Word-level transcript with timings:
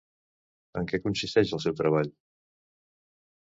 En 0.81 0.87
què 0.93 1.01
consisteix 1.03 1.53
el 1.59 1.63
seu 1.67 1.77
treball? 1.85 2.13